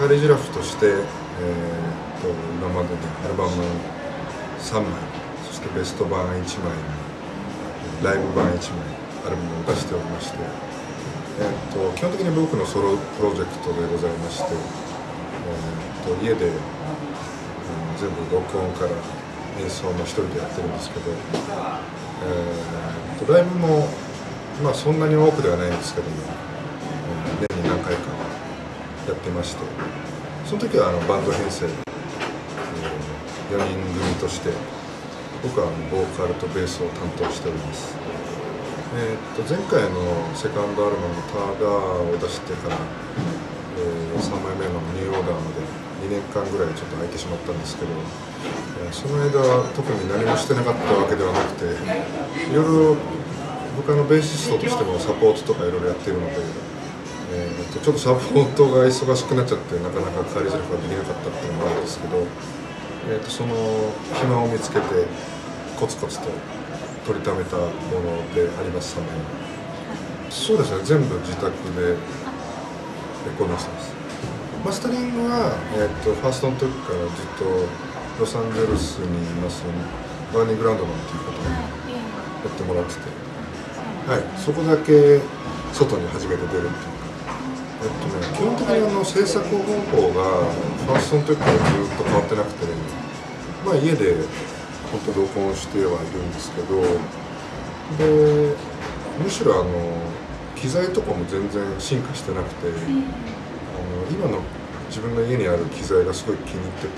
[0.00, 0.96] カーリージラフとして、えー、
[2.24, 3.52] と今までにアルバム
[4.56, 4.96] 3枚
[5.44, 6.72] そしてベスト版1枚
[8.02, 8.80] ライブ版1枚
[9.26, 10.38] アルバムを出しておりまして、
[11.40, 16.56] えー、と基本的に僕のソロプロジェクトでございまして、えー、と家で、うん、
[18.00, 18.92] 全部録音から
[19.60, 21.10] 演奏も一人でやってるんですけど、
[22.24, 23.86] えー、とライブも
[24.64, 26.16] まあそんなに多くではないんですけども、
[27.50, 28.29] 年に何回か
[29.10, 29.62] やってまして
[30.46, 31.68] その時はあのバンド編成、え、
[33.50, 34.54] 4人組として
[35.42, 37.96] 僕はあのボーカルとベースを担当しております、
[38.94, 39.98] えー、っと前回の
[40.38, 45.66] セカンドアルバム「ターダー」を出してから、えー、3枚目の「ニューオーダー」まで
[46.06, 47.90] 2年間ぐらいちょっと空いてしまったんですけど、
[48.84, 49.42] えー、その間
[49.74, 52.96] 特に何もしてなかったわけではなくていろいろ
[53.76, 56.69] 僕のベーシストとしてもサポートとかいろいろやっているので、
[57.32, 62.26] えー、とちょっとサポートが忙しくなっちゃってなかなか帰りづらくできなかったっていうのもあるんですけど、
[63.08, 63.54] えー、とその
[64.20, 64.86] 暇を見つけて
[65.78, 66.26] コツコツと
[67.06, 69.06] 取りためたものでありますため
[70.28, 71.96] そうですね全部自宅でレ
[73.38, 73.94] コーディングしてます。
[74.64, 77.44] マスタリングは、えー、とファーストの時からずっと
[78.20, 79.62] ロサンゼルスにいます
[80.34, 82.00] バーニー・グランドマンっていう方にや
[82.46, 83.30] ってもらってて。
[84.10, 85.20] はい、そこだけ
[85.72, 86.89] 外に初めて出るっていう、
[87.80, 90.52] えっとね、基本的にあの制作方法が
[90.84, 92.66] ファーストの時からずっと変わってなくて、
[93.64, 94.16] まあ、家で
[94.92, 96.82] 本当録音してはいるんですけど
[97.96, 98.54] で
[99.22, 99.70] むしろあの
[100.56, 102.76] 機材とかも全然進化してなくて、あの
[104.10, 104.42] 今の
[104.88, 106.88] 自分の家にある機材がすごい気に入ってて、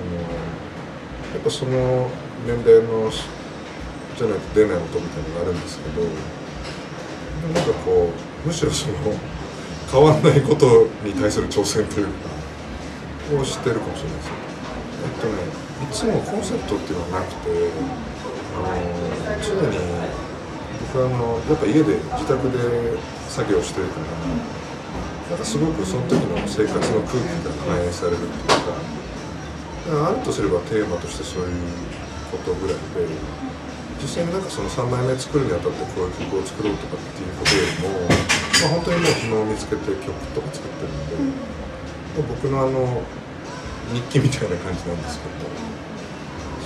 [0.00, 0.20] あの
[1.34, 2.10] やっぱその
[2.44, 3.08] 年代の
[4.18, 8.10] じゃないと出ない音みたいなのがあるんですけどなんかこ
[8.44, 8.94] うむしろその
[9.90, 12.30] 変わんないことに対する挑戦というか
[13.34, 14.30] をしてるかもしれないです
[15.02, 17.50] えっとねいつもコンセプトっていうのはなくて
[18.54, 18.74] あの
[19.42, 19.78] 常に
[20.90, 22.98] 僕はあのやっぱ家で自宅で
[23.28, 24.06] 作業してるから
[25.30, 31.54] なんかすごくその時の生活の空気が反映されるっていうかあるとすればテーマとしてそういう
[32.30, 33.06] ことぐらいで
[34.02, 38.29] 実際になんかその3枚目作るにあたってこういう曲を作ろうとかっていうことよりも、
[38.60, 43.02] まあ、本当にもう暇を見つけて曲とか作ってるんで、まあ、僕のあの
[43.92, 45.80] 日記みたいな感じなんですけど。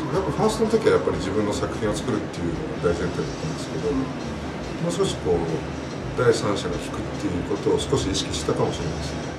[0.00, 9.30] やっぱファーストの時はやっぱり自分の作品を作るっていうのが大前提だったんですけどもう少しこう第三者が弾くっていうことを少し意識したかもしれないですね。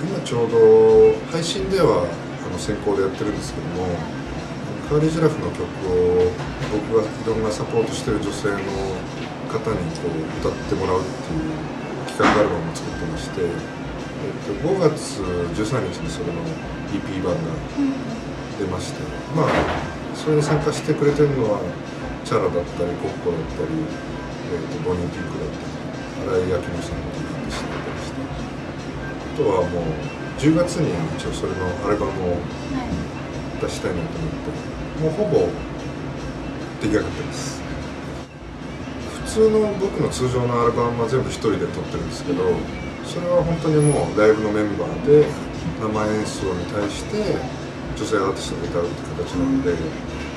[0.00, 3.86] 今ちょうど配信ではあの先行でやってるんですけども
[4.88, 6.32] カーリー・ジラフの曲を
[6.72, 8.58] 僕がいろんなサポートしてる女性の
[9.48, 11.52] 方にこう歌ってもらうっていう
[12.06, 13.52] 企画アルバムを作ってまして、えっ
[14.46, 15.20] と、5月
[15.56, 16.44] 13日にそれの
[16.92, 17.50] EP 版が
[18.58, 19.00] 出まして、
[19.34, 19.50] まあ
[20.14, 21.60] それに参加してくれてるのは
[22.24, 23.72] チャラだったりコッコだったり、
[24.52, 28.20] えっと、ボニー・ピンクだったり新井明美さんとかでしたりして
[29.32, 29.84] あとはもう
[30.38, 32.36] 10月に一応それのアルバムを
[33.60, 34.78] 出したいなと思って。
[34.98, 35.46] もうほぼ
[36.82, 37.67] 出来上がってます普
[39.38, 42.42] 通の僕の通常のアルバムは全部一人で撮ってるんですけど
[43.06, 45.30] それは本当にもうライブのメンバーで
[45.78, 47.38] 生演奏に対して
[47.94, 49.78] 女性アーティストが歌うって形なので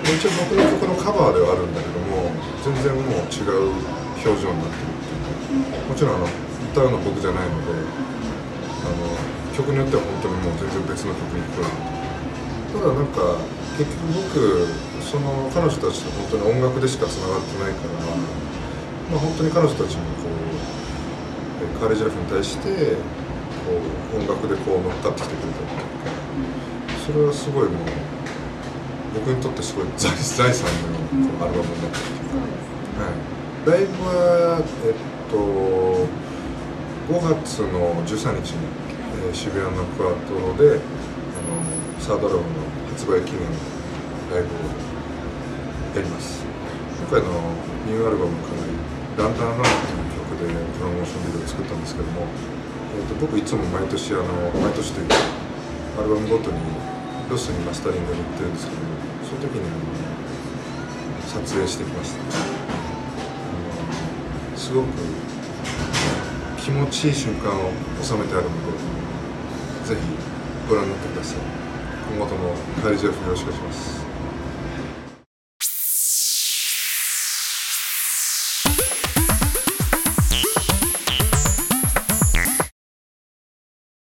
[0.06, 2.30] 一応僕の曲のカバーではあるんだけども
[2.62, 3.74] 全然もう違う
[4.22, 6.30] 表情になってるっていうかもちろんあの
[6.70, 9.18] 歌うの僕じゃないのであの
[9.58, 11.74] 曲によっては本当にもう全然別の曲に聞こえ
[12.70, 13.42] るただなんか
[13.82, 14.70] 結局僕
[15.02, 18.61] その彼女たちと本当に音楽でしかつながってないから、
[19.12, 20.32] まあ、本当に彼女たちもこ
[21.76, 22.96] うカーレジラフに対して
[23.68, 23.76] こ
[24.16, 25.92] う音楽でこう乗っかってきてくれたりとか
[27.06, 27.88] それはすごいもう
[29.14, 30.72] 僕にとってすごい財財産
[31.12, 34.96] のアルバムになったっていうか、はい、ライブはえっ
[35.28, 35.36] と
[37.12, 38.64] 5月の13日に、
[39.28, 43.44] えー、渋谷のクワトロであのサードアルバムの発売記念
[44.32, 46.46] ライブをやります。
[47.02, 47.28] 今回の
[47.86, 48.72] ニューアルバムから
[49.18, 52.28] 「ランタンラン」っていう曲でプロモーションビデオを作ったんですけども、
[52.96, 54.24] えーと、僕いつも毎年あの
[54.60, 55.16] 毎年というか
[56.00, 56.58] アルバムごとに
[57.30, 58.88] ロスにマスタリングに行ってるんですけども
[59.28, 62.22] その時にあの撮影してきました。
[64.58, 64.88] すごく
[66.58, 67.72] 気持ちいい瞬間を
[68.02, 68.50] 収めてあるの
[69.86, 70.02] でぜひ
[70.70, 71.38] ご覧になってください。
[72.16, 72.54] 今後とも
[72.84, 74.11] 帰りジェフよろしくお願いします。